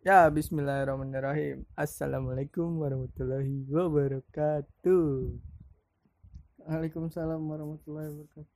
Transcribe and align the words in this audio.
Ya, 0.00 0.32
bismillahirrahmanirrahim. 0.32 1.68
Assalamualaikum 1.76 2.72
warahmatullahi 2.80 3.68
wabarakatuh. 3.68 5.28
Waalaikumsalam 6.56 7.36
warahmatullahi 7.36 8.08
wabarakatuh. 8.08 8.48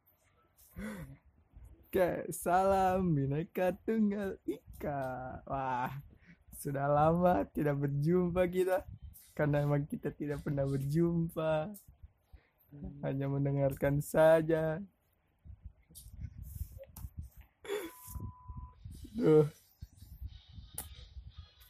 Oke, 1.85 2.33
salam 2.33 3.13
bineka 3.13 3.77
tunggal 3.85 4.41
ika. 4.49 5.45
Wah, 5.45 5.93
sudah 6.57 6.89
lama 6.89 7.45
tidak 7.53 7.77
berjumpa 7.77 8.41
kita. 8.49 8.81
Karena 9.37 9.69
emang 9.69 9.85
kita 9.85 10.17
tidak 10.17 10.41
pernah 10.49 10.65
berjumpa. 10.65 11.77
Hanya 13.05 13.29
mendengarkan 13.29 14.01
saja. 14.01 14.81
Duh. 19.13 19.64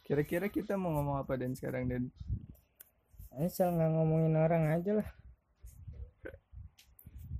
Kira-kira 0.05 0.53
kita 0.53 0.77
mau 0.77 0.93
ngomong 0.93 1.17
apa 1.17 1.33
dan 1.33 1.57
sekarang 1.57 1.89
dan? 1.89 2.13
Asal 3.33 3.73
nggak 3.73 3.89
ngomongin 3.89 4.37
orang 4.37 4.69
aja 4.69 5.01
lah. 5.01 5.09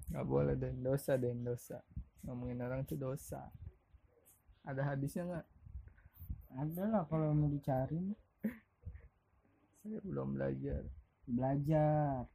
nggak 0.10 0.26
boleh 0.26 0.58
dan. 0.58 0.82
Dosa 0.82 1.14
dan 1.14 1.46
dosa. 1.46 1.86
Ngomongin 2.26 2.66
orang 2.66 2.82
itu 2.82 2.98
dosa. 2.98 3.54
Ada 4.66 4.82
hadisnya 4.82 5.30
nggak? 5.30 5.48
Ada 6.58 6.84
lah 6.90 7.04
kalau 7.06 7.38
mau 7.38 7.54
dicari 7.54 8.02
saya 9.86 10.02
belum 10.02 10.34
belajar. 10.34 10.90
Belajar. 11.30 12.26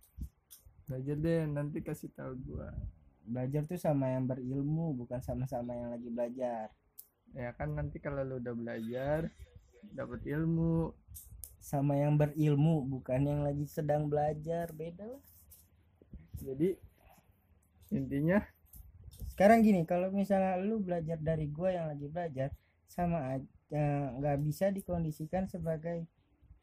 belajar 0.86 1.16
deh 1.18 1.42
nanti 1.50 1.82
kasih 1.82 2.14
tahu 2.14 2.38
gua. 2.46 2.70
Belajar 3.26 3.66
tuh 3.66 3.82
sama 3.82 4.14
yang 4.14 4.30
berilmu 4.30 4.94
bukan 4.94 5.18
sama-sama 5.26 5.74
yang 5.74 5.90
lagi 5.90 6.06
belajar. 6.06 6.70
ya 7.34 7.50
kan 7.54 7.74
nanti 7.74 8.02
kalau 8.02 8.26
lu 8.26 8.42
udah 8.42 8.54
belajar 8.54 9.30
dapat 9.88 10.20
ilmu. 10.26 10.92
Sama 11.60 11.92
yang 12.00 12.16
berilmu 12.16 12.88
bukan 12.88 13.20
yang 13.20 13.40
lagi 13.45 13.68
sedang 13.68 14.09
belajar. 14.09 14.72
Beda 14.72 15.04
lah. 15.06 15.22
jadi 16.40 16.72
intinya 17.92 18.40
Sekarang 19.28 19.60
gini 19.60 19.84
kalau 19.84 20.09
misalnya 20.09 20.56
lu 20.56 20.80
belajar 20.80 21.20
dari 21.20 21.48
gua 21.48 21.72
yang 21.72 21.87
lagi 21.92 22.09
belajar 22.09 22.48
sama 22.88 23.37
aja 23.37 24.16
nggak 24.18 24.38
bisa 24.42 24.72
dikondisikan 24.72 25.46
sebagai 25.46 26.09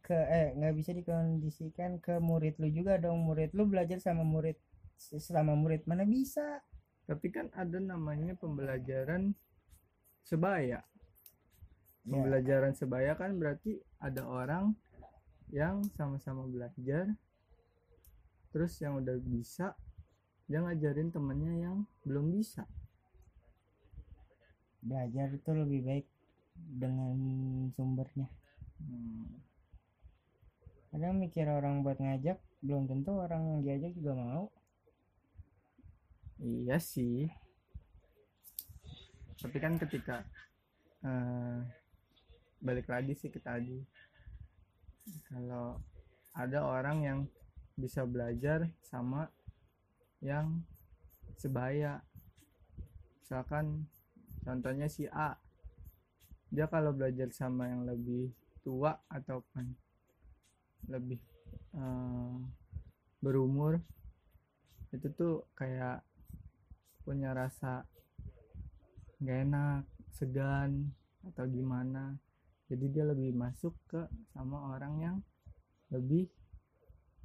ke 0.03 0.17
eh 0.17 0.53
nggak 0.57 0.75
bisa 0.75 0.91
dikondisikan 0.93 2.01
ke 2.01 2.17
murid 2.19 2.57
lu 2.61 2.69
juga 2.69 2.97
dong. 2.97 3.21
Murid 3.25 3.53
lu 3.53 3.69
belajar 3.69 4.01
sama 4.01 4.25
murid 4.25 4.57
sama 4.97 5.53
murid 5.53 5.85
mana 5.85 6.03
bisa? 6.03 6.61
Tapi 7.07 7.27
kan 7.31 7.47
ada 7.55 7.79
namanya 7.79 8.35
pembelajaran 8.35 9.31
sebaya 10.27 10.83
Ya. 12.07 12.15
pembelajaran 12.15 12.71
sebaya 12.71 13.19
kan 13.19 13.35
berarti 13.35 13.83
ada 13.99 14.23
orang 14.23 14.71
yang 15.51 15.83
sama-sama 15.99 16.47
belajar 16.47 17.11
terus 18.55 18.79
yang 18.79 18.95
udah 19.03 19.19
bisa 19.19 19.75
dia 20.47 20.63
ngajarin 20.63 21.11
temennya 21.11 21.53
yang 21.67 21.77
belum 22.07 22.31
bisa. 22.31 22.63
Belajar 24.79 25.35
itu 25.35 25.51
lebih 25.51 25.83
baik 25.83 26.07
dengan 26.55 27.15
sumbernya. 27.75 28.31
Hmm, 28.79 29.43
kadang 30.95 31.19
mikir 31.19 31.43
orang 31.51 31.83
buat 31.83 31.99
ngajak 31.99 32.39
belum 32.63 32.87
tentu 32.87 33.11
orang 33.19 33.43
yang 33.43 33.59
diajak 33.67 33.91
juga 33.99 34.15
mau. 34.15 34.47
Iya 36.39 36.79
sih. 36.79 37.27
Tapi 39.43 39.57
kan 39.59 39.75
ketika 39.75 40.23
eh, 41.03 41.59
balik 42.57 42.89
lagi 42.89 43.13
sih 43.13 43.29
ke 43.29 43.39
tadi. 43.41 43.79
Kalau 45.29 45.79
ada 46.35 46.59
orang 46.67 46.97
yang 47.05 47.19
bisa 47.77 48.03
belajar 48.03 48.65
sama 48.81 49.29
yang 50.19 50.65
sebaya 51.37 52.01
misalkan 53.21 53.85
contohnya 54.41 54.89
si 54.89 55.05
A. 55.11 55.37
Dia 56.47 56.65
kalau 56.71 56.95
belajar 56.95 57.29
sama 57.35 57.67
yang 57.67 57.83
lebih 57.83 58.31
tua 58.63 58.95
ataupun 59.11 59.67
lebih 60.87 61.19
eh, 61.75 62.35
berumur 63.19 63.83
itu 64.95 65.07
tuh 65.11 65.43
kayak 65.51 65.99
punya 67.03 67.35
rasa 67.35 67.83
nggak 69.19 69.39
enak 69.49 69.83
segan 70.15 70.95
atau 71.27 71.43
gimana 71.51 72.15
jadi 72.67 72.85
dia 72.91 73.05
lebih 73.07 73.31
masuk 73.31 73.71
ke 73.87 74.03
sama 74.35 74.75
orang 74.75 74.93
yang 74.99 75.17
lebih 75.87 76.27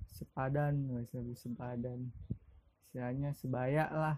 sepadan 0.07 0.87
wes 0.95 1.11
lebih 1.11 1.35
sepadan. 1.35 2.15
Istilahnya 2.87 3.35
sebaya 3.35 3.91
lah 3.91 4.17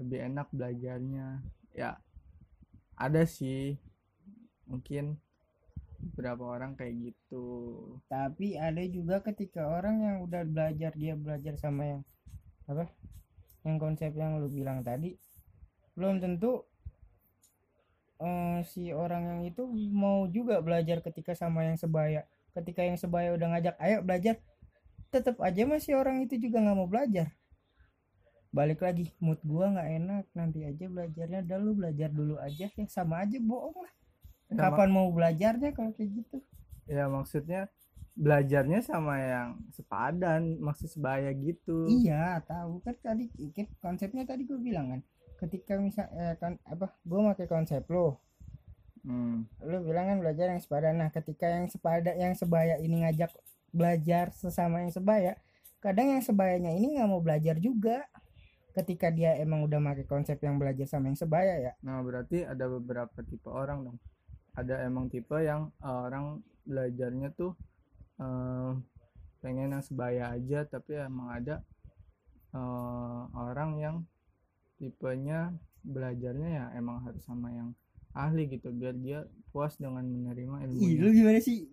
lebih 0.00 0.32
enak 0.32 0.48
belajarnya. 0.48 1.44
Ya 1.76 2.00
ada 2.96 3.28
sih 3.28 3.76
mungkin 4.64 5.20
beberapa 6.00 6.56
orang 6.56 6.72
kayak 6.72 7.12
gitu. 7.12 7.46
Tapi 8.08 8.56
ada 8.56 8.80
juga 8.88 9.20
ketika 9.20 9.68
orang 9.68 10.00
yang 10.00 10.16
udah 10.24 10.42
belajar 10.48 10.96
dia 10.96 11.12
belajar 11.12 11.60
sama 11.60 11.98
yang 11.98 12.02
apa 12.64 12.88
yang 13.68 13.76
konsep 13.76 14.10
yang 14.16 14.40
lu 14.40 14.48
bilang 14.48 14.80
tadi 14.80 15.18
belum 15.92 16.22
tentu 16.22 16.64
eh, 18.22 18.58
si 18.64 18.94
orang 18.94 19.22
yang 19.26 19.40
itu 19.50 19.62
mau 19.90 20.24
juga 20.30 20.62
belajar 20.62 21.02
ketika 21.02 21.34
sama 21.34 21.66
yang 21.66 21.76
sebaya. 21.76 22.22
Ketika 22.54 22.86
yang 22.86 22.96
sebaya 22.96 23.34
udah 23.34 23.58
ngajak 23.58 23.76
ayo 23.82 23.98
belajar. 24.06 24.38
Tetap 25.12 25.36
aja 25.44 25.68
masih 25.68 25.98
orang 26.00 26.24
itu 26.24 26.40
juga 26.40 26.62
nggak 26.62 26.76
mau 26.78 26.88
belajar. 26.88 27.34
Balik 28.52 28.84
lagi 28.84 29.12
mood 29.20 29.40
gua 29.44 29.72
nggak 29.72 29.88
enak 30.00 30.24
nanti 30.32 30.64
aja 30.64 30.84
belajarnya. 30.88 31.40
Dah 31.44 31.58
lu 31.60 31.76
belajar 31.76 32.08
dulu 32.08 32.40
aja 32.40 32.70
ya 32.70 32.86
sama 32.88 33.26
aja 33.26 33.36
bohong 33.42 33.76
lah. 33.76 33.92
Ya, 34.52 34.68
kapan 34.68 34.88
mau 34.92 35.08
belajarnya 35.12 35.72
kalau 35.72 35.92
kayak 35.96 36.24
gitu? 36.24 36.36
Ya 36.84 37.08
maksudnya 37.08 37.72
belajarnya 38.12 38.84
sama 38.84 39.16
yang 39.16 39.48
sepadan 39.72 40.60
maksud 40.60 40.92
sebaya 40.92 41.32
gitu. 41.32 41.88
Iya, 41.88 42.44
tahu. 42.44 42.84
Kan 42.84 42.96
tadi 43.00 43.32
kan 43.56 43.66
konsepnya 43.80 44.28
tadi 44.28 44.44
gue 44.44 44.60
bilang 44.60 44.92
kan. 44.92 45.00
Ketika 45.42 45.74
misal 45.82 46.06
eh, 46.14 46.38
kan 46.38 46.62
apa 46.62 46.94
gue 47.02 47.18
pakai 47.34 47.46
konsep 47.50 47.82
lo, 47.90 48.22
Hmm, 49.02 49.50
lo 49.66 49.82
bilang 49.82 50.06
kan 50.14 50.18
belajar 50.22 50.46
yang 50.54 50.62
sepadan. 50.62 50.94
Nah, 51.02 51.10
ketika 51.10 51.50
yang 51.50 51.66
sepada 51.66 52.14
yang 52.14 52.38
sebaya 52.38 52.78
ini 52.78 53.02
ngajak 53.02 53.34
belajar 53.74 54.30
sesama 54.30 54.86
yang 54.86 54.94
sebaya, 54.94 55.34
kadang 55.82 56.14
yang 56.14 56.22
sebayanya 56.22 56.70
ini 56.70 56.94
nggak 56.94 57.10
mau 57.10 57.18
belajar 57.18 57.58
juga. 57.58 58.06
Ketika 58.72 59.10
dia 59.10 59.36
emang 59.42 59.66
udah 59.66 59.82
pakai 59.82 60.06
konsep 60.06 60.38
yang 60.40 60.56
belajar 60.56 60.88
sama 60.88 61.12
yang 61.12 61.18
sebaya 61.18 61.60
ya. 61.60 61.72
nah 61.84 62.00
berarti 62.00 62.40
ada 62.40 62.64
beberapa 62.72 63.20
tipe 63.20 63.52
orang 63.52 63.84
dong 63.84 63.98
ada 64.56 64.80
emang 64.84 65.12
tipe 65.12 65.36
yang 65.44 65.68
eh, 65.84 66.00
orang 66.08 66.40
belajarnya 66.64 67.36
tuh 67.36 67.52
eh, 68.16 68.72
pengen 69.44 69.76
yang 69.76 69.84
sebaya 69.84 70.32
aja 70.32 70.64
tapi 70.64 70.96
emang 70.96 71.36
ada 71.36 71.60
eh, 72.56 73.22
orang 73.36 73.76
yang 73.76 73.96
tipenya 74.82 75.54
belajarnya 75.86 76.48
ya 76.50 76.64
emang 76.74 76.98
harus 77.06 77.22
sama 77.22 77.54
yang 77.54 77.70
ahli 78.10 78.50
gitu 78.50 78.74
biar 78.74 78.98
dia 78.98 79.22
puas 79.54 79.78
dengan 79.78 80.02
menerima 80.02 80.66
Ih, 80.66 80.98
ilmunya 80.98 80.98
lu 80.98 81.08
gimana 81.14 81.38
sih? 81.38 81.70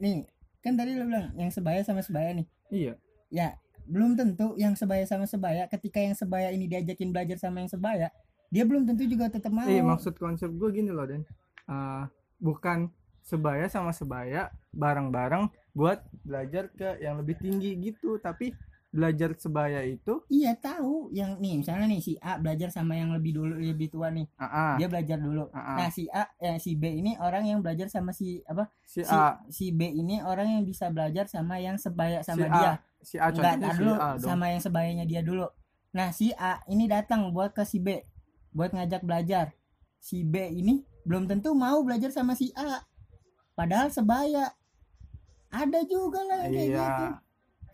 Nih, 0.00 0.28
kan 0.60 0.76
tadi 0.76 0.96
lo 0.96 1.08
bilang 1.08 1.32
yang 1.36 1.48
sebaya 1.48 1.80
sama 1.80 2.04
sebaya 2.04 2.36
nih. 2.36 2.46
iya 2.70 2.94
ya 3.32 3.56
belum 3.90 4.14
tentu 4.14 4.54
yang 4.60 4.76
sebaya 4.78 5.02
sama 5.08 5.24
sebaya 5.26 5.66
ketika 5.66 5.98
yang 5.98 6.14
sebaya 6.14 6.52
ini 6.54 6.70
diajakin 6.70 7.10
belajar 7.10 7.40
sama 7.40 7.64
yang 7.64 7.70
sebaya 7.72 8.06
dia 8.50 8.62
belum 8.66 8.86
tentu 8.86 9.06
juga 9.06 9.26
tetap 9.30 9.50
mau 9.50 9.66
Iya 9.66 9.82
maksud 9.82 10.14
konsep 10.18 10.50
gue 10.52 10.68
gini 10.70 10.92
loh 10.92 11.06
Den 11.08 11.24
Eh, 11.70 12.04
bukan 12.42 12.90
sebaya 13.22 13.70
sama 13.70 13.94
sebaya 13.94 14.50
bareng-bareng 14.74 15.46
buat 15.70 16.02
belajar 16.26 16.66
ke 16.74 16.98
yang 16.98 17.22
lebih 17.22 17.38
tinggi 17.38 17.78
gitu 17.78 18.18
tapi 18.18 18.50
belajar 18.90 19.38
sebaya 19.38 19.86
itu? 19.86 20.26
Iya 20.26 20.58
tahu. 20.58 21.14
Yang 21.14 21.38
nih 21.38 21.54
misalnya 21.62 21.86
nih 21.86 22.02
si 22.02 22.12
A 22.18 22.36
belajar 22.42 22.74
sama 22.74 22.98
yang 22.98 23.14
lebih 23.14 23.38
dulu 23.38 23.54
lebih 23.56 23.88
tua 23.88 24.10
nih. 24.10 24.26
Ah, 24.36 24.44
ah, 24.44 24.74
dia 24.76 24.90
belajar 24.90 25.18
dulu. 25.22 25.46
Ah. 25.54 25.78
nah 25.78 25.88
si 25.94 26.10
A 26.10 26.26
yang 26.42 26.58
si 26.58 26.74
B 26.74 26.90
ini 26.90 27.14
orang 27.22 27.46
yang 27.46 27.62
belajar 27.62 27.86
sama 27.86 28.10
si 28.10 28.42
apa? 28.44 28.66
Si 28.82 29.06
si, 29.06 29.14
A. 29.14 29.38
si 29.48 29.70
B 29.70 29.86
ini 29.86 30.20
orang 30.20 30.58
yang 30.58 30.62
bisa 30.66 30.90
belajar 30.90 31.30
sama 31.30 31.62
yang 31.62 31.78
sebaya 31.78 32.20
si 32.20 32.34
sama 32.34 32.46
A, 32.50 32.54
dia. 32.58 32.72
Si 33.00 33.16
A 33.16 33.30
enggak 33.30 33.56
si 33.62 33.78
dulu. 33.78 33.94
A 33.94 34.08
dong. 34.18 34.28
Sama 34.34 34.44
yang 34.50 34.62
sebayanya 34.62 35.04
dia 35.06 35.22
dulu. 35.22 35.46
Nah 35.94 36.10
si 36.10 36.34
A 36.34 36.58
ini 36.66 36.90
datang 36.90 37.30
buat 37.30 37.54
ke 37.54 37.62
si 37.62 37.78
B 37.78 38.02
buat 38.50 38.74
ngajak 38.74 39.06
belajar. 39.06 39.54
Si 40.02 40.26
B 40.26 40.50
ini 40.50 40.82
belum 41.06 41.30
tentu 41.30 41.54
mau 41.54 41.78
belajar 41.86 42.10
sama 42.10 42.34
si 42.34 42.50
A. 42.58 42.82
Padahal 43.54 43.94
sebaya. 43.94 44.50
Ada 45.50 45.82
juga 45.82 46.22
lah 46.22 46.46
yang 46.46 46.54
kayak 46.54 46.70
iya. 46.70 46.86
gitu 46.86 47.29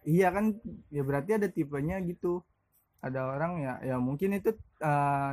iya 0.07 0.31
kan 0.31 0.55
ya 0.89 1.03
berarti 1.03 1.37
ada 1.37 1.49
tipenya 1.51 2.01
gitu. 2.07 2.41
Ada 3.05 3.21
orang 3.37 3.53
ya 3.61 3.73
ya 3.85 3.97
mungkin 4.01 4.39
itu 4.39 4.51
eh, 4.81 5.33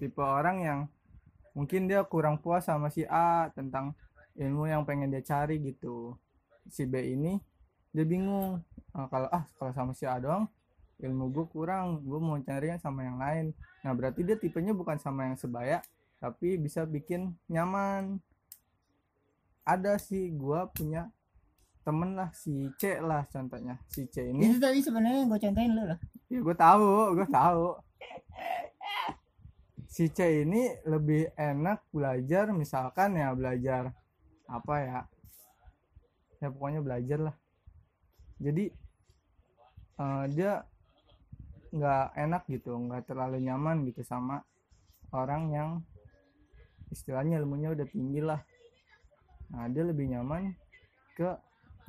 tipe 0.00 0.22
orang 0.22 0.56
yang 0.64 0.80
mungkin 1.54 1.86
dia 1.90 2.02
kurang 2.06 2.40
puas 2.42 2.66
sama 2.66 2.88
si 2.90 3.06
A 3.06 3.50
tentang 3.54 3.94
ilmu 4.34 4.66
yang 4.66 4.82
pengen 4.88 5.10
dia 5.12 5.22
cari 5.22 5.60
gitu. 5.60 6.16
Si 6.70 6.88
B 6.88 6.94
ini 7.02 7.38
dia 7.94 8.02
bingung 8.08 8.64
Ah, 8.94 9.10
kalau 9.10 9.26
ah 9.34 9.42
kalau 9.58 9.72
sama 9.74 9.90
si 9.90 10.06
A 10.06 10.22
doang 10.22 10.46
ilmu 11.02 11.26
gue 11.34 11.46
kurang 11.50 11.98
gue 12.06 12.20
mau 12.22 12.38
cari 12.38 12.70
yang 12.70 12.78
sama 12.78 13.02
yang 13.02 13.18
lain. 13.18 13.50
Nah 13.82 13.90
berarti 13.90 14.22
dia 14.22 14.38
tipenya 14.38 14.70
bukan 14.70 15.02
sama 15.02 15.26
yang 15.26 15.34
sebaya 15.34 15.82
tapi 16.22 16.54
bisa 16.54 16.86
bikin 16.86 17.34
nyaman. 17.50 18.22
Ada 19.66 19.98
sih 19.98 20.30
gue 20.30 20.60
punya 20.78 21.10
temen 21.84 22.16
lah 22.16 22.32
si 22.32 22.72
C 22.80 22.96
lah 22.98 23.28
contohnya. 23.28 23.76
Si 23.92 24.08
C 24.08 24.32
ini. 24.32 24.48
Itu 24.48 24.58
tadi 24.58 24.80
sebenarnya 24.80 25.28
gue 25.28 25.38
contohin 25.38 25.72
lu 25.76 25.84
lah. 25.84 26.00
Ya 26.32 26.40
gue 26.40 26.56
tahu 26.56 26.92
gue 27.20 27.28
tahu. 27.28 27.66
Si 29.86 30.08
C 30.10 30.42
ini 30.42 30.72
lebih 30.88 31.30
enak 31.36 31.84
belajar 31.92 32.50
misalkan 32.56 33.20
ya 33.20 33.36
belajar 33.36 33.92
apa 34.48 34.74
ya? 34.80 35.00
Ya 36.40 36.48
pokoknya 36.48 36.80
belajar 36.80 37.30
lah. 37.30 37.36
Jadi 38.40 38.72
eh, 40.00 40.24
dia 40.32 40.64
nggak 41.74 42.06
enak 42.16 42.42
gitu 42.48 42.72
nggak 42.74 43.02
terlalu 43.10 43.44
nyaman 43.44 43.82
gitu 43.84 44.06
sama 44.06 44.40
orang 45.10 45.50
yang 45.50 45.70
istilahnya 46.88 47.42
ilmunya 47.42 47.76
udah 47.76 47.86
tinggi 47.86 48.24
lah. 48.24 48.40
Nah 49.52 49.68
dia 49.68 49.84
lebih 49.84 50.08
nyaman 50.10 50.54
ke 51.14 51.28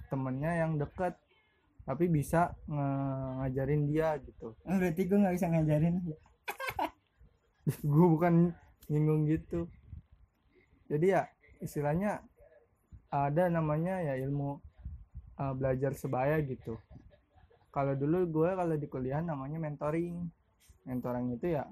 temennya 0.10 0.66
yang 0.66 0.78
deket 0.80 1.16
tapi 1.86 2.10
bisa 2.10 2.58
nge- 2.66 3.32
ngajarin 3.42 3.82
dia 3.86 4.18
gitu. 4.26 4.58
Oh, 4.66 4.76
berarti 4.76 5.02
gue 5.06 5.18
nggak 5.22 5.36
bisa 5.38 5.48
ngajarin 5.54 5.96
gue 7.94 8.08
bukan 8.10 8.34
nyinggung 8.90 9.30
gitu. 9.30 9.70
Jadi 10.90 11.14
ya 11.14 11.30
istilahnya 11.62 12.22
ada 13.14 13.50
namanya 13.50 14.02
ya 14.02 14.18
ilmu 14.26 14.62
uh, 15.38 15.54
belajar 15.54 15.94
sebaya 15.94 16.42
gitu. 16.42 16.78
Kalau 17.70 17.94
dulu 17.94 18.26
gue 18.30 18.50
kalau 18.54 18.76
di 18.78 18.88
kuliah 18.90 19.22
namanya 19.22 19.62
mentoring. 19.62 20.26
Mentoring 20.86 21.38
itu 21.38 21.58
ya 21.58 21.66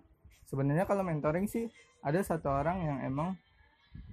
sebenarnya 0.54 0.86
kalau 0.86 1.02
mentoring 1.02 1.50
sih 1.50 1.70
ada 2.06 2.22
satu 2.22 2.52
orang 2.52 2.78
yang 2.86 2.98
emang 3.10 3.30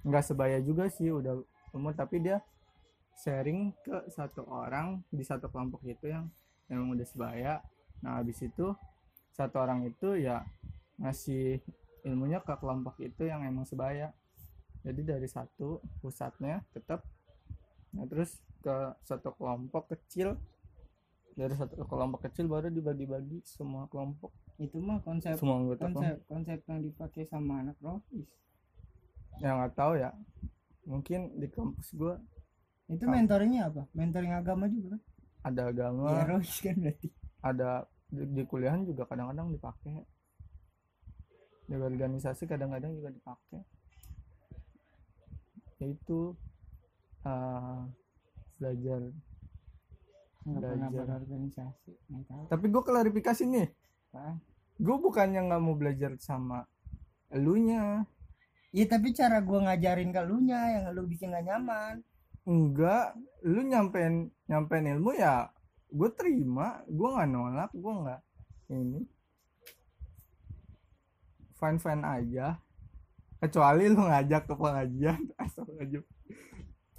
nggak 0.01 0.25
sebaya 0.25 0.57
juga 0.63 0.89
sih 0.89 1.13
udah 1.13 1.37
umur 1.75 1.93
tapi 1.93 2.17
dia 2.17 2.41
sharing 3.17 3.75
ke 3.83 4.07
satu 4.11 4.47
orang 4.47 5.03
di 5.11 5.21
satu 5.21 5.51
kelompok 5.51 5.83
itu 5.85 6.11
yang 6.11 6.31
emang 6.71 6.95
udah 6.95 7.07
sebaya. 7.07 7.59
Nah 8.01 8.21
habis 8.21 8.39
itu 8.41 8.73
satu 9.31 9.61
orang 9.61 9.87
itu 9.87 10.17
ya 10.19 10.43
ngasih 11.01 11.59
ilmunya 12.07 12.41
ke 12.41 12.53
kelompok 12.57 12.97
itu 13.03 13.27
yang 13.27 13.43
emang 13.45 13.67
sebaya. 13.67 14.11
Jadi 14.81 15.01
dari 15.05 15.27
satu 15.29 15.83
pusatnya 16.01 16.65
tetap 16.73 17.05
nah 17.91 18.07
terus 18.07 18.39
ke 18.63 18.95
satu 19.03 19.35
kelompok 19.35 19.91
kecil. 19.97 20.39
Dari 21.31 21.55
satu 21.55 21.87
kelompok 21.87 22.27
kecil 22.27 22.51
baru 22.51 22.67
dibagi-bagi 22.67 23.39
semua 23.47 23.87
kelompok. 23.87 24.35
Itu 24.59 24.83
mah 24.83 24.99
konsep 25.01 25.39
semua 25.39 25.63
anggota 25.63 25.87
konsep 25.89 26.17
konsep 26.27 26.59
yang 26.67 26.79
dipakai 26.83 27.23
sama 27.23 27.63
anak 27.63 27.79
rohis 27.79 28.27
kelompok 29.31 29.41
yang 29.41 29.57
nggak 29.57 29.73
tahu 29.73 29.93
ya. 29.97 30.11
Mungkin 30.85 31.39
di 31.39 31.47
kampus 31.49 31.93
gua 31.97 32.19
itu 32.91 33.05
mentoringnya 33.07 33.71
apa? 33.71 33.87
Mentoring 33.95 34.33
agama 34.35 34.67
juga 34.67 34.99
kan? 34.99 35.01
Ada 35.47 35.61
agama. 35.71 36.07
Ya 36.11 36.23
kan 36.27 36.75
berarti. 36.77 37.07
Ada 37.41 37.69
di, 38.11 38.23
di 38.35 38.43
kuliahan 38.45 38.83
juga 38.83 39.07
kadang-kadang 39.07 39.49
dipakai. 39.55 40.03
Di 41.65 41.75
organisasi 41.79 42.43
kadang-kadang 42.45 42.91
juga 42.93 43.09
dipakai. 43.15 43.63
Yaitu 45.79 46.35
uh, 47.23 47.87
belajar. 48.59 49.01
Nggak 50.41 50.61
pernah 50.61 50.89
Belajar. 50.89 51.05
berorganisasi 51.17 51.91
nggak 52.11 52.23
tahu. 52.27 52.43
Tapi 52.49 52.65
gue 52.69 52.83
klarifikasi 52.83 53.43
nih. 53.47 53.67
Gue 54.81 54.97
bukannya 54.99 55.41
nggak 55.47 55.61
mau 55.61 55.77
belajar 55.77 56.11
sama 56.19 56.67
elunya. 57.31 58.03
Iya 58.71 58.87
tapi 58.87 59.11
cara 59.11 59.43
gua 59.43 59.67
ngajarin 59.67 60.15
ke 60.15 60.21
lu 60.23 60.39
nya 60.47 60.63
yang 60.79 60.95
lu 60.95 61.03
bikin 61.03 61.35
gak 61.35 61.43
nyaman 61.43 61.99
enggak 62.45 63.13
lu 63.45 63.61
nyampein 63.65 64.29
nyampein 64.49 64.85
ilmu 64.97 65.13
ya 65.13 65.49
gue 65.91 66.09
terima 66.15 66.81
gue 66.87 67.07
nggak 67.09 67.29
nolak 67.29 67.71
gue 67.75 67.93
nggak 67.93 68.21
ini. 68.71 69.01
Fine 71.59 71.77
fine 71.77 72.03
aja. 72.07 72.57
Kecuali 73.41 73.89
lu 73.91 74.01
ngajak 74.07 74.47
ke 74.47 74.53
pengajian 74.55 75.21
asal 75.43 75.67
aja. 75.77 75.99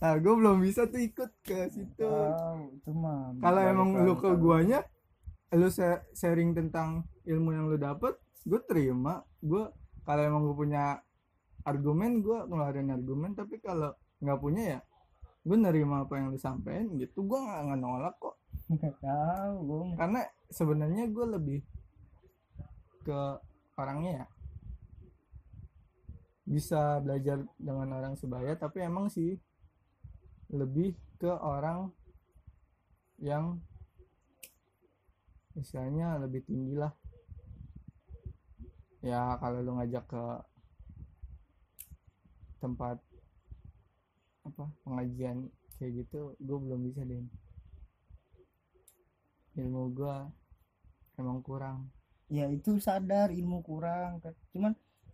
Nah 0.03 0.13
gue 0.19 0.35
belum 0.35 0.59
bisa 0.61 0.87
tuh 0.91 1.01
ikut 1.03 1.31
ke 1.47 1.71
situ. 1.71 2.05
Oh, 2.05 2.69
kalau 3.41 3.63
emang 3.63 4.03
lu 4.03 4.15
ke 4.19 4.31
guanya 4.37 4.85
lu 5.53 5.69
sharing 6.17 6.57
tentang 6.57 7.07
ilmu 7.27 7.55
yang 7.55 7.67
lu 7.71 7.79
dapet 7.81 8.19
gue 8.45 8.61
terima. 8.69 9.23
Gue 9.41 9.71
kalau 10.03 10.23
emang 10.23 10.43
gue 10.51 10.57
punya 10.67 11.01
argumen 11.65 12.21
gue 12.21 12.39
ngeluarin 12.47 12.91
argumen. 12.93 13.33
Tapi 13.39 13.63
kalau 13.63 13.95
nggak 14.23 14.39
punya 14.39 14.63
ya 14.79 14.81
gue 15.43 15.59
nerima 15.59 16.07
apa 16.07 16.23
yang 16.23 16.31
lu 16.31 16.39
sampein 16.39 16.87
gitu 17.03 17.27
gue 17.27 17.39
nggak 17.39 17.79
nolak 17.79 18.15
kok. 18.23 18.39
Nggak 18.71 18.95
tahu 19.03 19.99
karena 19.99 20.21
sebenarnya 20.49 21.05
gue 21.11 21.27
lebih 21.27 21.61
ke 23.03 23.21
orangnya 23.75 24.23
ya. 24.23 24.27
Bisa 26.47 27.03
belajar 27.03 27.43
dengan 27.59 27.99
orang 27.99 28.15
sebaya 28.15 28.55
tapi 28.55 28.87
emang 28.87 29.11
sih 29.11 29.35
lebih 30.53 30.95
ke 31.19 31.31
orang 31.31 31.91
yang 33.19 33.59
misalnya 35.59 36.23
lebih 36.23 36.47
tinggi 36.47 36.79
lah. 36.79 36.95
Ya 39.03 39.35
kalau 39.43 39.59
lu 39.59 39.75
ngajak 39.75 40.07
ke 40.07 40.25
tempat 42.63 43.03
apa 44.43 44.65
pengajian 44.83 45.47
kayak 45.79 46.07
gitu 46.07 46.35
gue 46.39 46.59
belum 46.59 46.81
bisa 46.87 47.03
deh 47.07 47.23
ilmu 49.59 49.93
gue 49.93 50.17
emang 51.21 51.45
kurang. 51.45 51.93
Ya 52.33 52.49
itu 52.49 52.81
sadar 52.81 53.29
ilmu 53.29 53.61
kurang 53.61 54.25
cuman 54.57 54.73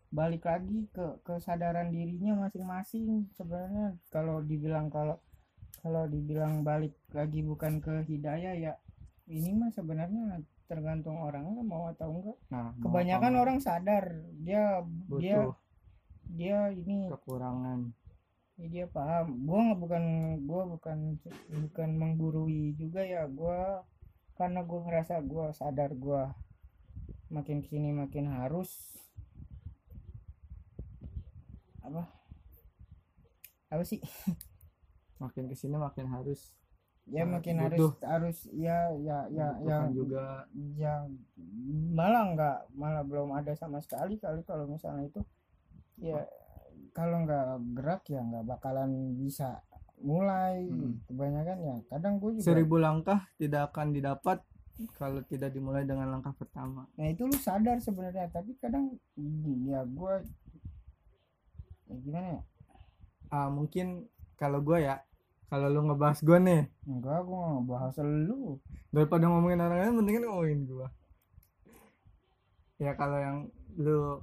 balik 0.08 0.48
lagi 0.48 0.88
ke 0.94 1.20
kesadaran 1.26 1.90
dirinya 1.90 2.46
masing-masing 2.46 3.26
sebenarnya. 3.34 3.98
Kalau 4.14 4.40
dibilang 4.40 4.88
kalau 4.88 5.18
kalau 5.82 6.06
dibilang 6.06 6.62
balik 6.62 6.94
lagi 7.10 7.42
bukan 7.42 7.82
ke 7.82 8.06
hidayah 8.06 8.54
ya 8.54 8.72
ini 9.28 9.52
mah 9.52 9.74
sebenarnya 9.74 10.40
tergantung 10.70 11.18
orangnya 11.18 11.60
mau 11.66 11.90
atau 11.90 12.14
enggak. 12.14 12.38
Nah 12.54 12.70
kebanyakan 12.78 13.34
orang 13.34 13.58
sadar. 13.58 14.22
Dia 14.38 14.80
enggak, 14.86 15.18
dia 15.18 15.36
butuh 15.42 15.56
dia 16.28 16.68
ini 16.76 17.08
kekurangan 17.08 17.88
dia 18.68 18.86
paham. 18.86 19.26
Gua 19.48 19.58
nggak 19.72 19.80
bukan 19.80 20.04
gua 20.44 20.62
bukan 20.68 20.98
bukan 21.50 21.90
menggurui 21.96 22.76
juga 22.76 23.00
ya 23.02 23.24
gua 23.26 23.82
karena 24.38 24.60
gua 24.62 24.80
ngerasa 24.86 25.18
gua 25.24 25.50
sadar 25.56 25.90
gua 25.96 26.36
makin 27.32 27.60
ke 27.64 27.68
sini 27.68 27.90
makin 27.92 28.28
harus. 28.28 28.70
Apa? 31.84 32.04
Apa 33.72 33.84
sih? 33.84 34.00
Makin 35.22 35.50
ke 35.50 35.56
sini 35.58 35.74
makin 35.74 36.06
harus. 36.14 36.54
Ya 37.08 37.24
Nah, 37.24 37.40
makin 37.40 37.56
butuh. 37.58 37.90
harus 37.90 37.92
harus 38.04 38.38
ya 38.54 38.92
ya 39.02 39.26
ya 39.32 39.56
ya. 39.64 39.88
Butuhkan 39.88 39.90
juga. 39.96 40.24
Ya 40.76 40.94
malah 41.96 42.36
nggak 42.36 42.58
malah 42.76 43.02
belum 43.02 43.32
ada 43.34 43.50
sama 43.56 43.80
sekali 43.82 44.20
kali 44.20 44.44
kalau 44.44 44.68
misalnya 44.68 45.08
itu. 45.10 45.20
Ya 45.98 46.22
kalau 46.92 47.24
nggak 47.24 47.44
gerak 47.74 48.02
ya 48.08 48.20
nggak 48.22 48.44
bakalan 48.46 48.90
bisa 49.14 49.62
mulai 49.98 50.62
Hmm. 50.70 51.02
kebanyakan 51.10 51.58
ya 51.58 51.76
kadang 51.90 52.22
gue 52.22 52.38
juga 52.38 52.46
seribu 52.46 52.78
langkah 52.78 53.26
tidak 53.34 53.74
akan 53.74 53.90
didapat 53.90 54.38
kalau 54.94 55.18
tidak 55.26 55.50
dimulai 55.50 55.82
dengan 55.82 56.06
langkah 56.06 56.30
pertama. 56.38 56.86
Nah 56.94 57.10
itu 57.10 57.26
lu 57.26 57.34
sadar 57.34 57.82
sebenarnya 57.82 58.30
tapi 58.30 58.54
kadang 58.62 58.94
ya 59.66 59.82
gue 59.82 60.14
ya 61.90 61.96
gimana 61.98 62.26
ya? 62.38 62.42
Ah 63.28 63.50
mungkin 63.50 64.06
kalau 64.38 64.62
gue 64.62 64.86
ya 64.86 65.02
kalau 65.50 65.66
lu 65.66 65.82
ngebahas 65.82 66.22
gue 66.22 66.38
nih. 66.38 66.62
Enggak 66.86 67.26
gue 67.26 67.34
nggak 67.42 67.64
bahas 67.66 67.94
lu. 67.98 68.62
Daripada 68.94 69.26
ngomongin 69.26 69.58
orang 69.58 69.78
lain 69.82 69.94
mendingan 69.98 70.24
ngomongin 70.30 70.62
gue 70.62 70.86
ya 72.78 72.94
kalau 72.94 73.18
yang 73.18 73.38
lu 73.74 74.22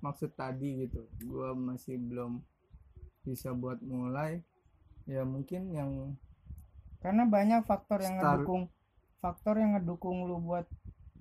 maksud 0.00 0.34
tadi 0.34 0.86
gitu. 0.86 1.06
Gue 1.22 1.54
masih 1.54 1.98
belum 1.98 2.42
bisa 3.26 3.52
buat 3.54 3.80
mulai. 3.82 4.42
Ya 5.08 5.24
mungkin 5.24 5.72
yang 5.72 6.16
karena 6.98 7.24
banyak 7.24 7.62
faktor 7.64 8.02
yang 8.02 8.18
Start. 8.18 8.42
ngedukung 8.42 8.62
faktor 9.18 9.54
yang 9.58 9.78
ngedukung 9.78 10.26
lu 10.26 10.38
buat 10.42 10.66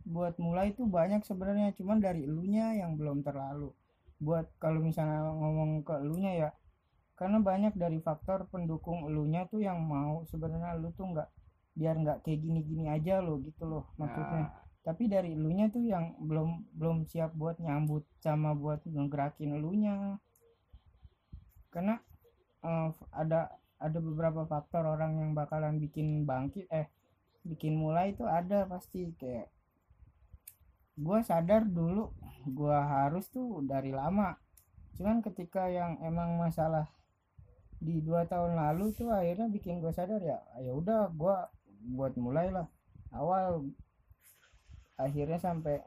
buat 0.07 0.35
mulai 0.39 0.71
itu 0.75 0.83
banyak 0.85 1.23
sebenarnya. 1.23 1.73
Cuman 1.75 1.99
dari 1.99 2.25
elunya 2.27 2.75
yang 2.77 2.95
belum 2.99 3.23
terlalu. 3.23 3.71
Buat 4.17 4.49
kalau 4.57 4.81
misalnya 4.81 5.25
ngomong 5.29 5.85
ke 5.85 5.93
elunya 6.01 6.33
ya 6.47 6.49
karena 7.17 7.41
banyak 7.41 7.73
dari 7.73 7.97
faktor 7.97 8.45
pendukung 8.53 9.09
elunya 9.09 9.49
tuh 9.49 9.57
yang 9.57 9.81
mau 9.81 10.21
sebenarnya 10.29 10.77
lu 10.77 10.93
tuh 10.93 11.09
nggak 11.17 11.29
biar 11.73 11.97
nggak 11.97 12.21
kayak 12.21 12.45
gini-gini 12.45 12.93
aja 12.93 13.21
lo 13.25 13.41
gitu 13.41 13.65
loh 13.65 13.89
maksudnya. 13.97 14.53
Nah, 14.53 14.66
tapi 14.87 15.11
dari 15.11 15.35
elunya 15.35 15.67
tuh 15.67 15.83
yang 15.83 16.15
belum 16.15 16.63
belum 16.71 17.03
siap 17.11 17.35
buat 17.35 17.59
nyambut 17.59 18.07
sama 18.23 18.55
buat 18.55 18.79
ngegerakin 18.87 19.59
elunya. 19.59 20.15
Karena 21.67 21.99
eh, 22.63 22.89
ada 23.11 23.51
ada 23.83 23.99
beberapa 23.99 24.47
faktor 24.47 24.87
orang 24.87 25.19
yang 25.19 25.35
bakalan 25.35 25.75
bikin 25.83 26.23
bangkit 26.23 26.71
eh 26.71 26.87
bikin 27.43 27.75
mulai 27.75 28.15
itu 28.15 28.23
ada 28.23 28.63
pasti. 28.63 29.11
Kayak 29.19 29.51
gua 30.95 31.19
sadar 31.19 31.67
dulu 31.67 32.15
gua 32.47 32.87
harus 32.87 33.27
tuh 33.27 33.59
dari 33.67 33.91
lama. 33.91 34.39
Cuman 34.95 35.19
ketika 35.19 35.67
yang 35.67 35.99
emang 35.99 36.39
masalah 36.39 36.87
di 37.83 37.99
dua 37.99 38.23
tahun 38.23 38.55
lalu 38.55 38.95
tuh 38.95 39.11
akhirnya 39.11 39.51
bikin 39.51 39.77
gue 39.83 39.93
sadar 39.93 40.17
ya 40.17 40.41
ya 40.57 40.71
udah 40.71 41.11
gua 41.11 41.51
buat 41.91 42.15
mulai 42.15 42.55
lah. 42.55 42.71
Awal 43.11 43.67
akhirnya 44.97 45.39
sampai 45.39 45.81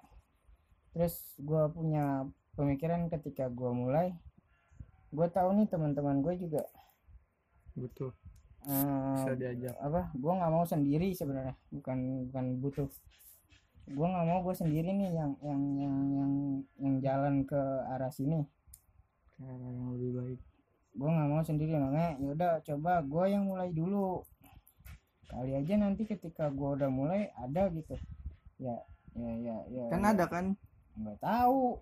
terus 0.95 1.23
gua 1.38 1.71
punya 1.71 2.26
pemikiran 2.55 3.07
ketika 3.11 3.47
gua 3.47 3.71
mulai 3.71 4.14
gue 5.11 5.26
tahu 5.26 5.49
nih 5.59 5.67
teman-teman 5.67 6.23
gue 6.23 6.35
juga. 6.38 6.62
Butuh 7.75 8.14
eh, 8.67 9.14
bisa 9.19 9.35
diajak. 9.35 9.75
apa? 9.83 10.11
Gue 10.14 10.33
nggak 10.38 10.52
mau 10.52 10.64
sendiri 10.67 11.11
sebenarnya 11.14 11.55
bukan 11.75 12.31
bukan 12.31 12.45
butuh. 12.62 12.88
Gue 13.90 14.07
nggak 14.07 14.26
mau 14.26 14.38
gue 14.47 14.55
sendiri 14.55 14.90
nih 14.95 15.11
yang 15.11 15.33
yang 15.43 15.62
yang 15.79 15.97
yang 16.14 16.33
yang 16.79 16.95
jalan 17.02 17.43
ke 17.43 17.59
arah 17.90 18.11
sini. 18.14 18.47
Ke 19.35 19.43
arah 19.43 19.71
yang 19.71 19.99
lebih 19.99 20.11
baik. 20.14 20.40
Gue 20.95 21.11
nggak 21.11 21.31
mau 21.31 21.43
sendiri 21.43 21.75
makanya 21.75 22.12
yaudah 22.23 22.52
coba 22.62 22.93
gue 23.02 23.25
yang 23.35 23.45
mulai 23.50 23.71
dulu. 23.75 24.23
Kali 25.31 25.55
aja 25.55 25.75
nanti 25.79 26.07
ketika 26.07 26.50
gue 26.50 26.71
udah 26.79 26.90
mulai 26.90 27.35
ada 27.35 27.67
gitu. 27.71 27.99
Ya 28.62 28.79
ya 29.19 29.33
ya 29.38 29.57
ya 29.69 29.85
kan 29.90 30.02
ya. 30.02 30.11
ada 30.14 30.25
kan? 30.31 30.45
Nggak 30.99 31.19
tahu. 31.23 31.79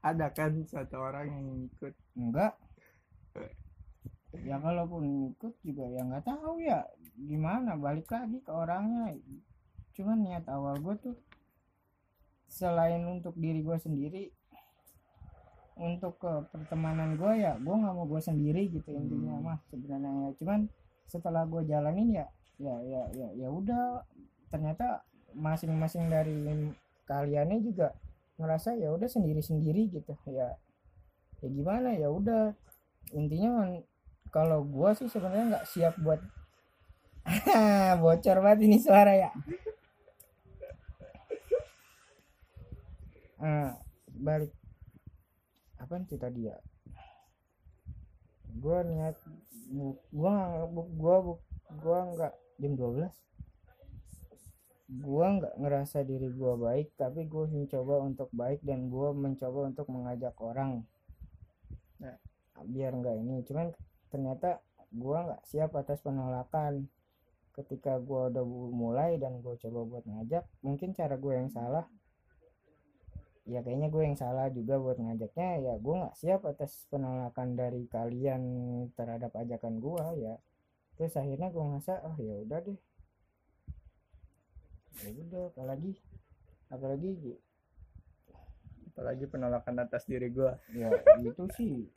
Ada 0.00 0.26
kan 0.32 0.52
satu 0.64 0.96
orang 0.96 1.28
yang 1.28 1.46
ikut 1.68 1.94
enggak 2.16 2.56
ya 4.30 4.56
kalaupun 4.62 5.34
ikut 5.34 5.54
juga 5.60 5.84
ya 5.90 6.00
nggak 6.06 6.24
tahu 6.24 6.62
ya. 6.64 6.86
Gimana? 7.20 7.76
Balik 7.76 8.08
lagi 8.08 8.40
ke 8.40 8.52
orangnya. 8.52 9.12
Cuman 9.92 10.24
niat 10.24 10.48
awal 10.48 10.80
gue 10.80 10.94
tuh 11.02 11.16
selain 12.50 13.04
untuk 13.06 13.36
diri 13.38 13.62
gue 13.62 13.78
sendiri 13.78 14.24
untuk 15.80 16.18
ke 16.18 16.32
pertemanan 16.50 17.14
gue 17.14 17.40
ya 17.40 17.54
gue 17.56 17.72
nggak 17.72 17.94
mau 17.94 18.04
gue 18.04 18.20
sendiri 18.20 18.68
gitu 18.68 18.90
intinya 18.90 19.38
Hmm. 19.38 19.44
mah 19.44 19.58
sebenarnya 19.68 20.10
ya. 20.10 20.30
Cuman 20.40 20.60
setelah 21.04 21.44
gue 21.44 21.62
jalanin 21.68 22.08
ya 22.24 22.26
ya 22.56 22.74
ya 22.84 23.02
ya 23.12 23.28
ya 23.36 23.48
udah. 23.52 24.00
Ternyata 24.48 25.04
masing-masing 25.34 26.04
dari 26.10 26.38
kaliannya 27.10 27.58
juga 27.64 27.92
ngerasa 28.40 28.74
ya 28.78 28.88
udah 28.96 29.08
sendiri-sendiri 29.10 29.82
gitu. 29.92 30.12
Ya 30.30 30.56
ya 31.42 31.48
gimana? 31.50 31.90
Ya 31.96 32.08
udah. 32.10 32.54
Intinya 33.14 33.50
kalau 34.34 34.62
gua 34.64 34.94
sih 34.98 35.08
sebenarnya 35.10 35.46
nggak 35.58 35.66
siap 35.72 35.94
buat 36.04 36.20
bocor 38.02 38.36
banget 38.44 38.60
ini 38.66 38.78
suara 38.80 39.12
ya. 39.16 39.30
Ah, 43.40 43.76
balik. 44.26 44.52
Apa 45.82 45.96
sih 46.08 46.18
tadi 46.20 46.46
ya? 46.46 46.56
Gua 48.62 48.78
niat 48.90 49.16
gua 50.20 50.34
gua 51.00 51.16
bu- 51.24 51.44
gua 51.82 51.98
nggak 52.12 52.32
jam 52.60 52.72
12 52.80 53.14
gua 54.90 55.38
nggak 55.38 55.54
ngerasa 55.62 56.02
diri 56.02 56.34
gua 56.34 56.58
baik 56.58 56.98
tapi 56.98 57.30
gua 57.30 57.46
mencoba 57.46 58.02
untuk 58.02 58.26
baik 58.34 58.58
dan 58.66 58.90
gua 58.90 59.14
mencoba 59.14 59.70
untuk 59.70 59.86
mengajak 59.86 60.34
orang. 60.42 60.82
Ya. 62.02 62.16
biar 62.60 62.92
nggak 62.92 63.16
ini 63.24 63.40
cuman 63.48 63.72
ternyata 64.12 64.60
gua 64.90 65.30
nggak 65.30 65.42
siap 65.46 65.70
atas 65.78 66.02
penolakan. 66.02 66.90
Ketika 67.54 68.02
gua 68.02 68.34
udah 68.34 68.42
mulai 68.74 69.14
dan 69.22 69.38
gua 69.38 69.54
coba 69.54 69.86
buat 69.86 70.04
ngajak 70.10 70.42
mungkin 70.66 70.90
cara 70.90 71.14
gue 71.14 71.34
yang 71.38 71.50
salah. 71.54 71.86
Ya 73.48 73.66
kayaknya 73.66 73.90
gue 73.90 74.02
yang 74.06 74.14
salah 74.14 74.46
juga 74.54 74.78
buat 74.78 74.98
ngajaknya. 75.02 75.50
Ya 75.58 75.74
gue 75.74 75.94
nggak 75.96 76.14
siap 76.14 76.46
atas 76.46 76.86
penolakan 76.86 77.58
dari 77.58 77.82
kalian 77.90 78.42
terhadap 78.94 79.34
ajakan 79.34 79.82
gua 79.82 80.14
ya. 80.14 80.38
Terus 80.94 81.18
akhirnya 81.18 81.50
gue 81.50 81.58
ngerasa 81.58 82.06
oh 82.06 82.16
ya 82.22 82.34
udah 82.46 82.58
deh 82.62 82.78
ya 84.98 85.08
udah 85.14 85.42
apalagi 85.54 85.92
apalagi 86.70 87.10
apalagi 88.90 89.24
penolakan 89.30 89.80
atas 89.80 90.04
diri 90.04 90.28
gua. 90.28 90.60
Ya 90.76 90.92
itu 91.22 91.48
sih. 91.56 91.88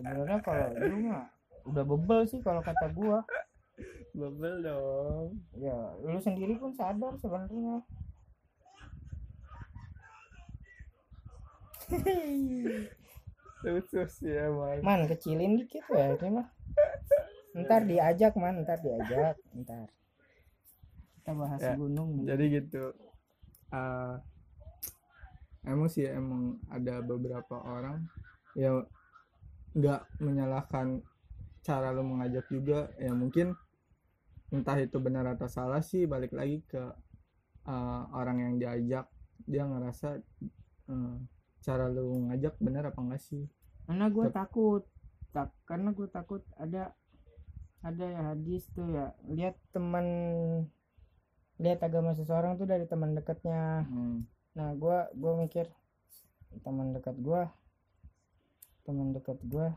Sebenarnya 0.00 0.40
kalau 0.40 0.72
lu 0.88 1.10
mah 1.10 1.28
udah 1.68 1.84
bebel 1.84 2.24
sih 2.24 2.40
kalau 2.40 2.64
kata 2.64 2.88
gua. 2.96 3.20
Bebel 4.16 4.64
dong. 4.64 5.36
Ya 5.58 5.76
lu 6.00 6.16
sendiri 6.16 6.56
pun 6.56 6.72
sadar 6.72 7.12
sebenarnya. 7.20 7.84
Khusus 13.60 14.24
ya 14.24 14.48
man 14.48 14.80
man 14.80 15.00
kecilin 15.10 15.60
dikit 15.60 15.84
ya 15.92 16.16
ini 16.16 16.40
mah. 16.40 16.48
Ntar 17.52 17.84
diajak 17.84 18.32
man. 18.40 18.64
Ntar 18.64 18.80
diajak 18.80 19.36
ntar 19.52 19.92
kita 21.26 21.34
bahas 21.34 21.58
Ya, 21.58 21.74
gunung 21.74 22.22
nih. 22.22 22.24
jadi 22.30 22.44
gitu. 22.62 22.94
Eh 23.74 24.14
emang 25.66 25.90
sih 25.90 26.06
emang 26.06 26.62
ada 26.70 27.02
beberapa 27.02 27.58
orang 27.58 28.06
yang 28.54 28.86
nggak 29.74 30.06
menyalahkan 30.22 31.02
cara 31.66 31.90
lu 31.90 32.06
mengajak 32.06 32.46
juga. 32.46 32.94
Ya 33.02 33.10
mungkin 33.10 33.58
entah 34.54 34.78
itu 34.78 35.02
benar 35.02 35.26
atau 35.34 35.50
salah 35.50 35.82
sih 35.82 36.06
balik 36.06 36.30
lagi 36.30 36.62
ke 36.62 36.78
eh, 37.66 38.02
orang 38.14 38.46
yang 38.46 38.54
diajak. 38.62 39.10
Dia 39.50 39.66
ngerasa 39.66 40.22
eh, 40.86 41.14
cara 41.66 41.90
lu 41.90 42.30
ngajak 42.30 42.54
benar 42.62 42.94
apa 42.94 43.02
enggak 43.02 43.22
sih? 43.26 43.50
Karena 43.90 44.06
gue 44.14 44.30
takut. 44.30 44.86
Tak 45.34 45.50
karena 45.66 45.90
gue 45.90 46.06
takut 46.06 46.46
ada 46.54 46.94
ada 47.82 48.04
ya 48.06 48.22
hadis 48.30 48.70
tuh 48.70 48.86
ya. 48.94 49.10
Lihat 49.26 49.58
teman 49.74 50.06
lihat 51.56 51.80
agama 51.80 52.12
seseorang 52.12 52.60
tuh 52.60 52.68
dari 52.68 52.84
teman 52.84 53.16
dekatnya. 53.16 53.88
Hmm, 53.88 54.28
nah 54.52 54.76
gua 54.76 55.08
gua 55.16 55.40
mikir 55.40 55.68
teman 56.64 56.92
dekat 56.96 57.16
gua 57.20 57.52
teman 58.84 59.16
dekat 59.16 59.40
gua. 59.48 59.74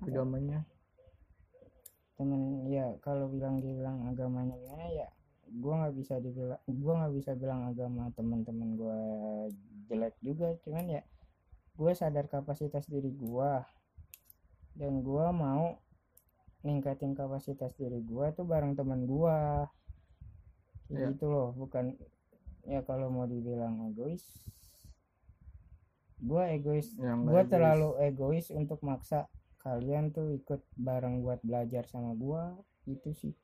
Agamanya? 0.00 0.64
Temen 2.16 2.68
ya 2.68 2.96
kalau 3.00 3.28
bilang 3.32 3.60
dibilang 3.60 4.06
agamanya 4.08 4.56
gimana 4.60 4.86
ya 4.92 5.08
gua 5.50 5.84
nggak 5.84 5.94
bisa 5.98 6.14
dibilang 6.22 6.62
gua 6.68 6.92
nggak 7.04 7.14
bisa 7.16 7.30
bilang 7.34 7.60
agama 7.68 8.12
teman-teman 8.14 8.68
gua 8.76 8.98
jelek 9.90 10.14
juga. 10.22 10.54
Cuman 10.62 11.00
ya 11.00 11.02
gue 11.80 11.92
sadar 11.96 12.28
kapasitas 12.28 12.84
diri 12.86 13.08
gua. 13.08 13.64
Dan 14.76 15.00
gua 15.00 15.32
mau 15.34 15.80
ningkatin 16.60 17.16
kapasitas 17.16 17.72
diri 17.76 18.00
gua 18.04 18.32
tuh 18.32 18.44
bareng 18.44 18.76
teman 18.76 19.04
gua 19.04 19.66
Kayak 20.90 20.98
Iya. 20.98 21.06
gitu 21.14 21.24
loh 21.30 21.48
bukan 21.54 21.94
ya 22.66 22.82
kalau 22.82 23.08
mau 23.14 23.24
dibilang 23.24 23.78
egois 23.94 24.26
gua 26.20 26.50
egois 26.50 26.90
yang 26.98 27.24
nggak 27.24 27.46
egois. 27.46 27.52
terlalu 27.54 27.88
egois 28.04 28.46
untuk 28.50 28.82
maksa 28.82 29.30
kalian 29.62 30.10
tuh 30.10 30.34
ikut 30.34 30.60
bareng 30.74 31.22
buat 31.22 31.40
belajar 31.46 31.86
sama 31.86 32.12
gua 32.18 32.58
itu 32.90 33.14
sih 33.14 33.34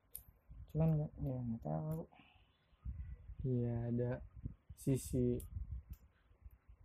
cuman 0.75 0.99
nggak 1.01 1.13
ya 1.23 1.39
nggak 1.41 1.63
tahu 1.63 2.03
Iya 3.47 3.75
ada 3.95 4.13
sisi 4.75 5.39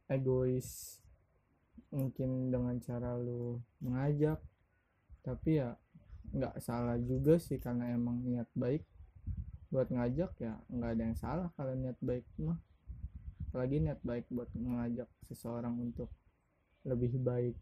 egois 0.06 1.02
mungkin 1.90 2.54
dengan 2.54 2.78
cara 2.80 3.18
lu 3.18 3.58
mengajak 3.82 4.38
tapi 5.26 5.58
ya 5.58 5.74
nggak 6.32 6.64
salah 6.64 6.96
juga 6.96 7.36
sih 7.38 7.60
karena 7.60 7.92
emang 7.92 8.24
niat 8.24 8.48
baik 8.56 8.88
buat 9.72 9.88
ngajak 9.88 10.32
ya 10.40 10.60
nggak 10.68 10.92
ada 10.96 11.04
yang 11.08 11.18
salah 11.20 11.48
kalau 11.56 11.76
niat 11.76 11.96
baik 12.04 12.28
mah. 12.40 12.60
Apalagi 13.52 13.84
niat 13.84 14.00
baik 14.04 14.26
buat 14.32 14.48
mengajak 14.56 15.08
seseorang 15.28 15.76
untuk 15.76 16.08
lebih 16.88 17.20
baik 17.20 17.56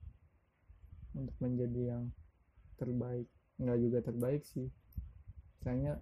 untuk 1.17 1.33
menjadi 1.41 1.97
yang 1.97 2.13
terbaik. 2.77 3.25
Nggak 3.57 3.79
juga 3.81 3.99
terbaik 4.05 4.41
sih. 4.45 4.69
Misalnya 5.59 6.01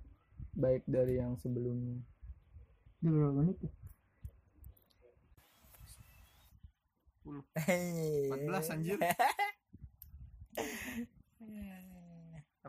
baik 0.55 0.83
dari 0.88 1.19
yang 1.19 1.36
sebelumnya. 1.39 2.00
Udah 3.03 3.12
berapa 3.12 3.36
menit 3.36 3.57
ya? 3.63 3.71
14 7.27 8.71
anjir 8.71 8.95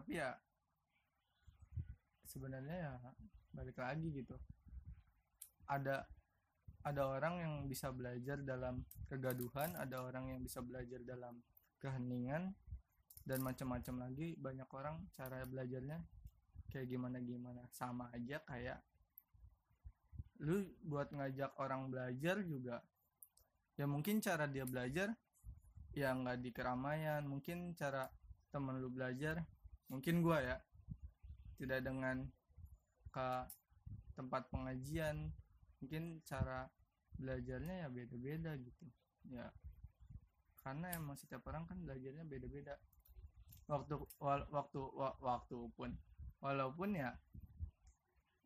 tapi 0.08 0.24
ya 0.24 0.32
sebenarnya 2.24 2.76
ya 2.80 2.92
balik 3.52 3.76
lagi 3.76 4.08
gitu. 4.08 4.40
Ada 5.68 6.00
ada 6.80 7.02
orang 7.12 7.44
yang 7.44 7.54
bisa 7.68 7.92
belajar 7.92 8.40
dalam 8.40 8.88
kegaduhan 9.04 9.76
ada 9.76 10.00
orang 10.00 10.32
yang 10.32 10.40
bisa 10.40 10.64
belajar 10.64 11.04
dalam 11.04 11.44
keheningan 11.76 12.56
dan 13.28 13.44
macam-macam 13.44 14.08
lagi. 14.08 14.32
Banyak 14.40 14.64
orang 14.72 15.04
cara 15.12 15.44
belajarnya 15.44 16.00
kayak 16.72 16.88
gimana 16.88 17.20
gimana 17.20 17.68
sama 17.68 18.08
aja 18.16 18.40
kayak 18.48 18.80
lu 20.40 20.72
buat 20.88 21.12
ngajak 21.12 21.52
orang 21.60 21.92
belajar 21.92 22.40
juga 22.48 22.80
ya 23.76 23.84
mungkin 23.84 24.24
cara 24.24 24.48
dia 24.48 24.64
belajar 24.64 25.12
ya 25.92 26.16
nggak 26.16 26.40
di 26.40 26.48
keramaian. 26.48 27.28
Mungkin 27.28 27.76
cara 27.76 28.08
temen 28.48 28.80
lu 28.80 28.88
belajar 28.88 29.44
mungkin 29.88 30.25
gua 30.25 30.38
ya. 30.40 30.57
Tidak 31.59 31.83
dengan 31.83 32.25
ke 33.11 33.28
tempat 34.14 34.47
pengajian. 34.49 35.35
Mungkin 35.83 36.23
cara 36.23 36.71
belajarnya 37.18 37.85
ya 37.85 37.88
beda-beda 37.90 38.54
gitu. 38.57 38.87
Ya 39.28 39.50
karena 40.68 40.92
emang 40.92 41.16
setiap 41.16 41.49
orang 41.49 41.64
kan 41.64 41.80
belajarnya 41.80 42.28
beda-beda. 42.28 42.76
Waktu 43.73 44.04
wal, 44.21 44.45
waktu 44.52 44.80
wa, 44.92 45.16
waktu 45.25 45.57
pun. 45.73 45.97
Walaupun 46.45 46.92
ya 46.92 47.16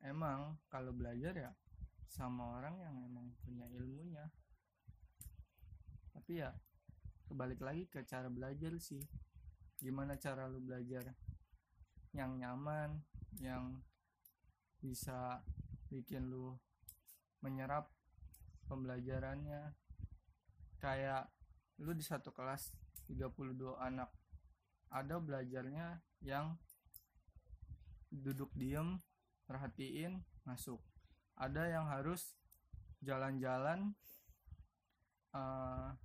emang 0.06 0.54
kalau 0.70 0.94
belajar 0.94 1.34
ya 1.34 1.50
sama 2.06 2.62
orang 2.62 2.78
yang 2.78 2.94
emang 3.10 3.26
punya 3.42 3.66
ilmunya. 3.74 4.30
Tapi 6.14 6.46
ya 6.46 6.54
kebalik 7.26 7.58
lagi 7.58 7.90
ke 7.90 8.06
cara 8.06 8.30
belajar 8.30 8.70
sih. 8.78 9.02
Gimana 9.82 10.14
cara 10.14 10.46
lu 10.46 10.62
belajar 10.62 11.10
yang 12.12 12.36
nyaman 12.36 13.00
yang 13.40 13.80
bisa 14.80 15.40
bikin 15.88 16.28
lu 16.28 16.56
menyerap 17.40 17.88
pembelajarannya. 18.68 19.72
Kayak 20.78 21.30
lu 21.80 21.94
di 21.96 22.04
satu 22.04 22.34
kelas 22.34 22.74
32 23.08 23.76
anak 23.80 24.10
ada 24.92 25.16
belajarnya 25.16 26.04
yang 26.20 26.54
duduk 28.12 28.52
diem 28.52 29.00
perhatiin 29.48 30.20
masuk. 30.44 30.78
Ada 31.40 31.72
yang 31.72 31.88
harus 31.88 32.36
jalan-jalan 33.00 33.96
uh, 35.32 35.96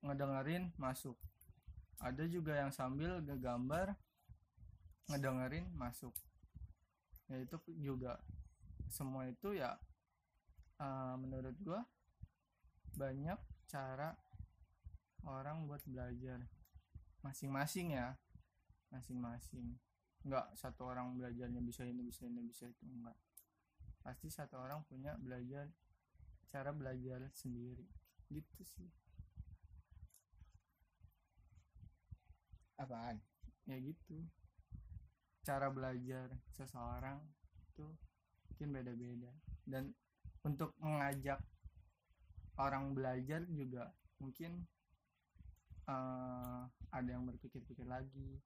ngedengerin 0.00 0.72
masuk. 0.80 1.20
Ada 2.00 2.24
juga 2.28 2.56
yang 2.56 2.72
sambil 2.72 3.20
ngegambar 3.20 3.96
ngedengerin 5.06 5.66
masuk. 5.78 6.14
Ya 7.30 7.42
itu 7.42 7.58
juga 7.78 8.18
semua 8.86 9.26
itu 9.26 9.54
ya 9.54 9.74
uh, 10.78 11.14
menurut 11.18 11.54
gua 11.62 11.82
banyak 12.94 13.38
cara 13.66 14.14
orang 15.26 15.66
buat 15.66 15.82
belajar. 15.86 16.46
Masing-masing 17.22 17.98
ya 17.98 18.14
masing-masing. 18.90 19.78
Nggak 20.26 20.54
satu 20.58 20.90
orang 20.90 21.14
belajarnya 21.18 21.62
bisa 21.62 21.82
ini 21.86 22.02
bisa 22.02 22.26
ini 22.26 22.42
bisa 22.42 22.66
itu 22.66 22.82
enggak 22.86 23.18
pasti 24.06 24.30
satu 24.30 24.62
orang 24.62 24.86
punya 24.86 25.18
belajar 25.18 25.66
cara 26.50 26.70
belajar 26.70 27.26
sendiri. 27.34 27.86
Gitu 28.30 28.62
sih. 28.62 28.90
Apaan? 32.78 33.18
Ya 33.66 33.82
gitu 33.82 34.22
cara 35.46 35.70
belajar 35.70 36.26
seseorang 36.50 37.22
itu 37.70 37.86
mungkin 38.50 38.68
beda-beda. 38.74 39.30
Dan 39.62 39.94
untuk 40.42 40.74
mengajak 40.82 41.38
orang 42.58 42.90
belajar 42.90 43.46
juga 43.46 43.94
mungkin 44.18 44.66
uh, 45.86 46.66
ada 46.90 47.08
yang 47.08 47.22
berpikir-pikir 47.30 47.86
lagi. 47.86 48.42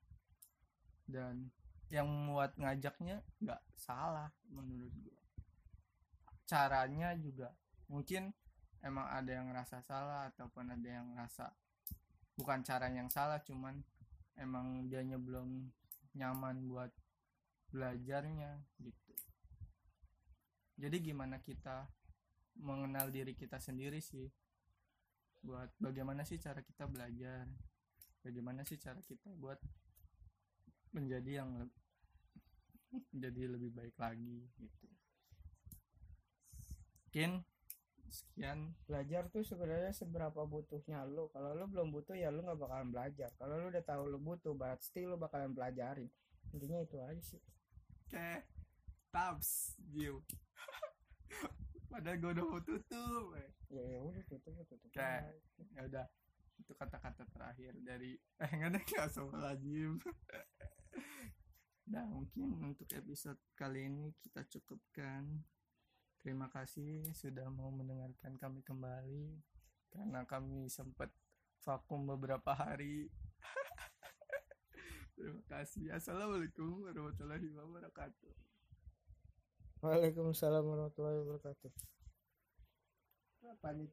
Dan 1.08 1.48
yang 1.90 2.06
muat 2.06 2.54
ngajaknya 2.54 3.24
nggak 3.42 3.62
salah 3.74 4.30
menurut 4.46 4.94
gue 5.02 5.20
caranya 6.46 7.14
juga 7.18 7.50
mungkin 7.90 8.30
emang 8.82 9.06
ada 9.06 9.30
yang 9.30 9.50
ngerasa 9.50 9.82
salah 9.86 10.30
ataupun 10.30 10.70
ada 10.70 10.88
yang 10.88 11.06
ngerasa 11.14 11.50
bukan 12.38 12.62
cara 12.62 12.90
yang 12.90 13.06
salah 13.06 13.42
cuman 13.42 13.78
emang 14.38 14.86
dianya 14.86 15.18
belum 15.18 15.66
nyaman 16.14 16.66
buat 16.66 16.90
belajarnya 17.70 18.58
gitu. 18.82 19.14
Jadi 20.80 20.96
gimana 21.12 21.38
kita 21.38 21.86
mengenal 22.58 23.12
diri 23.12 23.36
kita 23.36 23.60
sendiri 23.60 24.00
sih? 24.02 24.26
Buat 25.40 25.72
bagaimana 25.80 26.26
sih 26.26 26.40
cara 26.40 26.60
kita 26.64 26.88
belajar? 26.88 27.46
Bagaimana 28.20 28.66
sih 28.66 28.76
cara 28.76 29.00
kita 29.00 29.32
buat 29.36 29.60
menjadi 30.92 31.44
yang 31.44 31.70
jadi 33.14 33.46
lebih 33.46 33.70
baik 33.70 33.94
lagi 33.96 34.50
gitu. 34.58 34.86
Mungkin 37.10 37.42
sekian. 38.10 38.74
Belajar 38.84 39.30
tuh 39.30 39.46
sebenarnya 39.46 39.94
seberapa 39.94 40.42
butuhnya 40.44 41.06
lo. 41.06 41.30
Kalau 41.30 41.54
lo 41.54 41.64
belum 41.70 41.94
butuh 41.94 42.18
ya 42.18 42.28
lo 42.28 42.42
nggak 42.42 42.60
bakalan 42.60 42.90
belajar. 42.90 43.30
Kalau 43.38 43.54
lo 43.56 43.66
udah 43.70 43.84
tahu 43.86 44.02
lo 44.10 44.18
butuh 44.18 44.54
pasti 44.58 45.06
lo 45.06 45.16
bakalan 45.16 45.54
pelajarin. 45.54 46.10
Intinya 46.52 46.78
itu 46.82 46.98
aja 47.00 47.22
sih. 47.22 47.40
Oke. 48.10 48.18
Okay. 48.18 48.38
tabs 49.10 49.74
view. 49.90 50.22
Padahal 51.90 52.16
gue 52.22 52.30
udah 52.38 52.44
mau 52.46 52.62
tutup 52.62 53.34
eh. 53.34 53.50
ya 53.74 53.82
ya 53.82 53.98
udah 54.02 54.24
tutup 54.26 54.54
tutup. 54.66 54.78
Oke. 54.86 54.98
Okay. 54.98 55.18
ya 55.74 55.82
udah. 55.86 56.06
Itu 56.60 56.76
kata-kata 56.76 57.24
terakhir 57.32 57.72
dari 57.80 58.14
eh 58.38 58.50
nggak 58.50 58.70
ada 58.74 58.80
nggak 58.82 59.40
lagi. 59.40 59.78
Nah, 61.90 62.06
mungkin 62.06 62.54
untuk 62.62 62.86
episode 62.94 63.38
kali 63.58 63.90
ini 63.90 64.14
kita 64.22 64.46
cukupkan. 64.46 65.42
Terima 66.20 66.52
kasih 66.52 67.08
sudah 67.16 67.48
mau 67.48 67.72
mendengarkan 67.72 68.36
kami 68.36 68.60
kembali 68.60 69.40
karena 69.88 70.28
kami 70.28 70.68
sempat 70.68 71.08
vakum 71.64 72.04
beberapa 72.04 72.52
hari. 72.52 73.08
Terima 75.16 75.40
kasih. 75.48 75.96
Assalamualaikum 75.96 76.84
warahmatullahi 76.84 77.48
wabarakatuh. 77.56 78.36
Waalaikumsalam 79.80 80.60
warahmatullahi 80.60 81.18
wabarakatuh. 81.24 81.72
Apa 83.48 83.72
nih? 83.72 83.88